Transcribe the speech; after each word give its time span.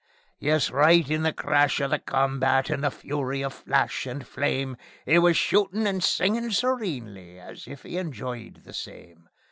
Yes; 0.39 0.71
right 0.71 1.07
in 1.07 1.21
the 1.21 1.31
crash 1.31 1.79
of 1.79 1.91
the 1.91 1.99
combat, 1.99 2.71
in 2.71 2.81
the 2.81 2.89
fury 2.89 3.43
of 3.43 3.53
flash 3.53 4.07
and 4.07 4.25
flame, 4.25 4.75
'E 5.07 5.19
was 5.19 5.37
shootin' 5.37 5.85
and 5.85 6.03
singin' 6.03 6.49
serenely 6.51 7.37
as 7.39 7.67
if 7.67 7.85
'e 7.85 7.97
enjoyed 7.99 8.63
the 8.63 8.73
same. 8.73 9.29